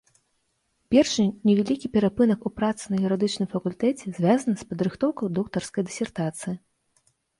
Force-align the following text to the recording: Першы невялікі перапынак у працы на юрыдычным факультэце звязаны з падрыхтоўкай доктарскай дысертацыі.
Першы 0.95 1.25
невялікі 1.49 1.91
перапынак 1.97 2.47
у 2.49 2.51
працы 2.59 2.83
на 2.93 2.97
юрыдычным 3.09 3.47
факультэце 3.53 4.05
звязаны 4.19 4.53
з 4.63 4.73
падрыхтоўкай 4.73 5.27
доктарскай 5.41 5.81
дысертацыі. 5.91 6.55